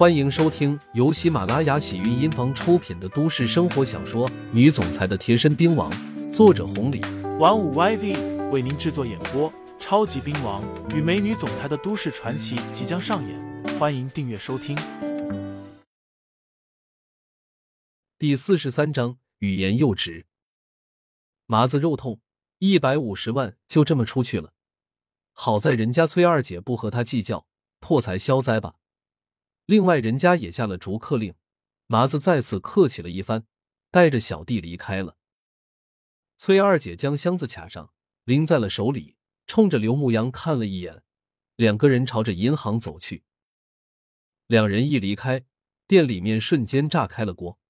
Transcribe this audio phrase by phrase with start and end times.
[0.00, 5.92] 欢迎收听由喜马拉雅喜韵音房出品的都市生活小说《女总裁的贴身兵王》，
[6.32, 7.02] 作者红礼，
[7.38, 9.52] 玩五 YV 为您制作演播。
[9.78, 14.74] 超级兵王与美女总裁的都市传奇即将上演，欢迎订阅收听。
[18.18, 20.24] 第四十三章，语言幼稚。
[21.44, 22.22] 麻子肉痛，
[22.56, 24.54] 一百五十万就这么出去了。
[25.34, 27.44] 好在人家崔二姐不和他计较，
[27.80, 28.76] 破财消灾吧。
[29.70, 31.32] 另外，人家也下了逐客令，
[31.86, 33.46] 麻子再次客气了一番，
[33.92, 35.16] 带着小弟离开了。
[36.36, 37.92] 崔二姐将箱子卡上，
[38.24, 39.16] 拎在了手里。
[39.46, 41.04] 冲着刘牧阳看了一眼，
[41.54, 43.22] 两个人朝着银行走去。
[44.48, 45.44] 两人一离开，
[45.86, 47.60] 店里面瞬间炸开了锅。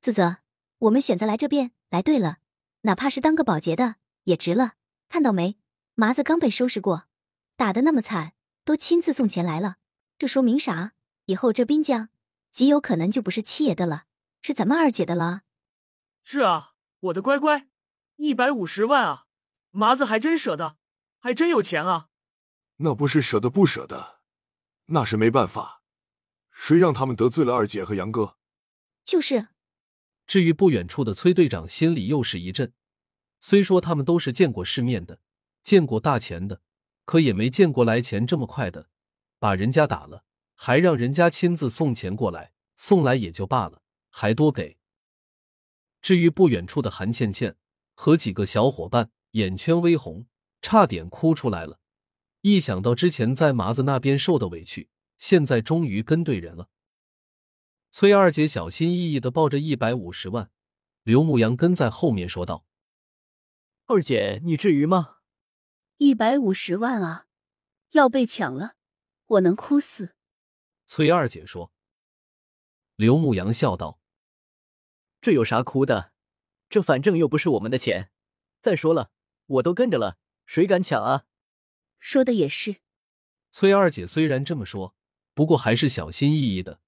[0.00, 0.38] 自责，
[0.78, 2.38] 我们选择来这边来对了，
[2.82, 4.76] 哪怕是当个保洁的也值了。
[5.10, 5.58] 看到没？
[5.94, 7.08] 麻子刚被收拾过，
[7.56, 8.32] 打的那么惨，
[8.64, 9.77] 都亲自送钱来了。
[10.18, 10.94] 这说明啥？
[11.26, 12.08] 以后这滨江
[12.50, 14.06] 极有可能就不是七爷的了，
[14.42, 15.42] 是咱们二姐的了。
[16.24, 17.68] 是啊，我的乖乖，
[18.16, 19.26] 一百五十万啊！
[19.70, 20.76] 麻子还真舍得，
[21.18, 22.08] 还真有钱啊！
[22.78, 24.18] 那不是舍得不舍得，
[24.86, 25.82] 那是没办法。
[26.50, 28.36] 谁让他们得罪了二姐和杨哥？
[29.04, 29.48] 就是。
[30.26, 32.72] 至于不远处的崔队长，心里又是一震。
[33.38, 35.20] 虽说他们都是见过世面的，
[35.62, 36.60] 见过大钱的，
[37.04, 38.90] 可也没见过来钱这么快的。
[39.38, 44.78] 把人家打了，还让人家亲自送钱过来，送来也就罢了，还多给。
[46.00, 47.56] 至于不远处的韩倩倩
[47.94, 49.10] 和几个小伙伴。
[49.32, 50.26] 眼圈微红，
[50.62, 51.80] 差点哭出来了。
[52.40, 56.70] 一想到之前在麻子那边受的委屈，现在终于跟对人了。
[57.90, 60.50] 崔二姐小心翼翼的抱着一百五十万，
[61.02, 62.64] 刘牧阳跟在后面说道
[63.84, 65.18] ：“二姐，你至于吗？
[65.98, 67.26] 一百五十万啊，
[67.90, 68.76] 要被抢了，
[69.28, 70.14] 我能哭死。”
[70.84, 71.72] 崔二姐说。
[72.96, 74.00] 刘牧阳笑道
[75.22, 76.12] ：“这有啥哭的？
[76.68, 78.10] 这反正又不是我们的钱。
[78.60, 79.12] 再说了。”
[79.48, 81.24] 我都跟着了，谁敢抢啊？
[81.98, 82.82] 说的也是。
[83.50, 84.94] 崔二姐虽然这么说，
[85.32, 86.82] 不过还是小心翼翼的。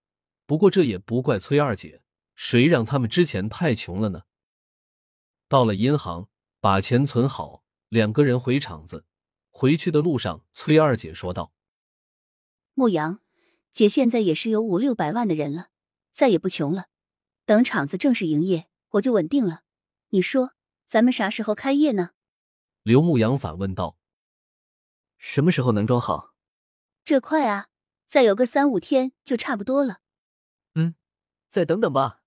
[0.45, 2.03] 不过这也不怪崔二姐，
[2.35, 4.25] 谁让他们之前太穷了呢？
[5.49, 6.29] 到了银行，
[6.61, 9.07] 把钱存好，两个人回厂子。
[9.49, 11.55] 回去的路上，崔二姐说道
[12.75, 13.21] ：“牧阳，
[13.73, 15.69] 姐现在也是有五六百万的人了，
[16.13, 16.87] 再也不穷了。
[17.45, 19.63] 等厂子正式营业，我就稳定了。
[20.11, 20.55] 你说，
[20.87, 22.11] 咱们啥时候开业呢？”
[22.83, 23.99] 刘牧阳反问道
[25.19, 26.35] ：“什么时候能装好？
[27.05, 27.69] 这快啊，
[28.07, 30.01] 再有个三五天就差不多了。
[30.75, 30.95] ”“嗯，
[31.49, 32.23] 再等等吧。”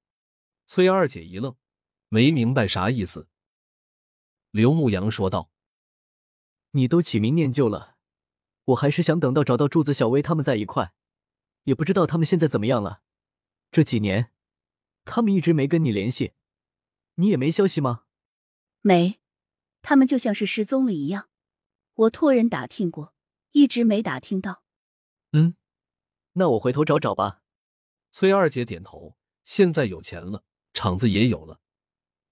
[0.66, 1.56] 崔二姐一愣，
[2.10, 3.28] 没明白啥意思。
[4.52, 5.50] 刘牧阳说道
[6.72, 7.93] ：“你都起名念旧了，
[8.66, 10.94] 我还是想等到找到柱子、小薇他们在一块。
[11.64, 13.02] 也不知道他们现在怎么样了。
[13.72, 14.32] 这几年，
[15.06, 16.34] 他们一直没跟你联系，
[17.16, 18.04] 你也没消息吗
[18.82, 19.20] ？”“没。”
[19.82, 21.30] 他们就像是失踪了一样，
[21.94, 23.14] 我托人打听过，
[23.52, 24.64] 一直没打听到。
[25.34, 25.56] 嗯，
[26.34, 27.42] 那我回头找找吧。
[28.12, 29.18] 崔二姐点头。
[29.44, 31.60] 现在有钱了，厂子也有了，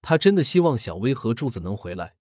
[0.00, 2.16] 她真的希望小薇和柱子能回来，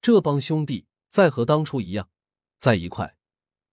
[0.00, 2.10] 这帮兄弟再和当初一样
[2.58, 3.16] 在一块。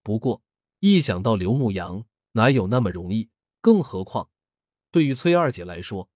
[0.04, 0.44] 不过
[0.80, 3.30] 一想到刘牧阳，哪有那么容易？
[3.62, 4.32] 更何况
[4.90, 6.10] 对于崔二姐来说，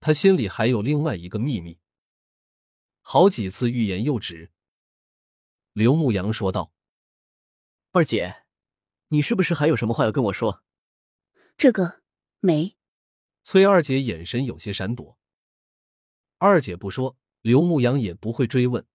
[0.00, 1.78] 她心里还有另外一个秘密。
[3.00, 4.52] 好几次欲言又止，
[5.72, 6.72] 刘牧阳说道
[7.92, 8.44] ：“二姐，
[9.08, 10.62] 你是不是还有什么话要跟我说？”
[11.56, 12.02] 这个
[12.40, 12.76] 没。
[13.42, 15.18] 崔二姐眼神有些闪躲。
[16.36, 18.86] 二姐不说，刘牧阳也不会追问。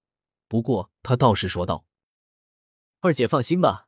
[0.48, 1.86] 不过他倒是说道
[3.02, 3.85] ：“二姐放心吧，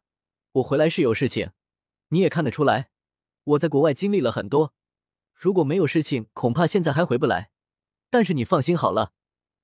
[0.58, 1.52] 我回来是有事情。
[2.10, 2.90] 你也看得出来，
[3.44, 4.74] 我在国外经历了很多。
[5.36, 7.52] 如果没有事情，恐怕现在还回不来。
[8.10, 9.14] 但是你放心好了。”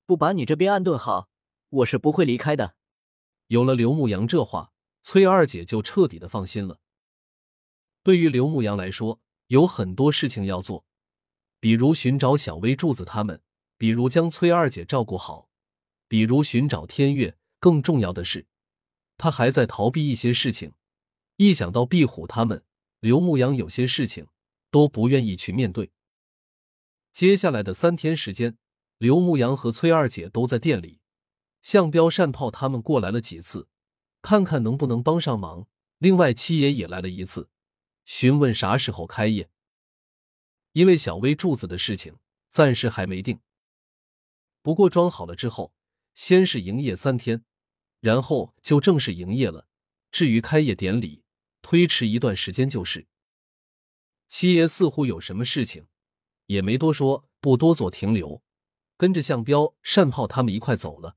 [0.06, 1.30] 不把你这边安顿好，
[1.70, 2.74] 我是不会离开的。
[3.46, 4.72] 有了刘牧阳这话，
[5.02, 6.78] 崔二姐就彻底的放心了。
[8.02, 10.84] 对于刘牧阳来说，有很多事情要做，
[11.58, 13.40] 比如寻找小薇、柱子他们，
[13.78, 15.48] 比如将崔二姐照顾好，
[16.06, 17.38] 比如寻找天月。
[17.58, 18.46] 更重要的是，
[19.16, 20.74] 他还在逃避一些事情。
[21.36, 22.64] 一想到壁虎他们，
[23.00, 24.28] 刘牧阳有些事情
[24.70, 25.92] 都不愿意去面对。
[27.12, 28.58] 接下来的三天时间。
[28.98, 31.00] 刘牧阳和崔二姐都在店里，
[31.60, 33.68] 向彪、善炮他们过来了几次，
[34.22, 35.66] 看看能不能帮上忙。
[35.98, 37.50] 另外，七爷也来了一次，
[38.04, 39.50] 询问啥时候开业。
[40.72, 42.16] 因为小薇柱子的事情
[42.48, 43.40] 暂时还没定，
[44.62, 45.74] 不过装好了之后，
[46.14, 47.44] 先是营业三天，
[48.00, 49.66] 然后就正式营业了。
[50.12, 51.23] 至于开业典礼，
[51.64, 53.06] 推迟一段时间就是。
[54.28, 55.86] 七爷似乎有什么事情，
[56.44, 58.42] 也没多说，不多做停留，
[58.98, 61.16] 跟着向彪、单炮他们一块走了。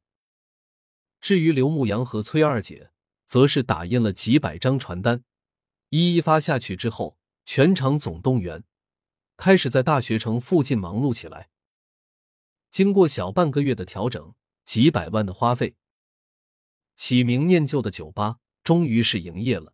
[1.20, 2.92] 至于刘牧阳和崔二姐，
[3.26, 5.26] 则是打印了几百张传单，
[5.90, 8.64] 一一发下去之后，全场总动员，
[9.36, 11.50] 开始在大学城附近忙碌起来。
[12.70, 14.34] 经过小半个月的调整，
[14.64, 15.76] 几百万的花费，
[16.96, 19.74] 起名念旧的酒吧终于是营业了。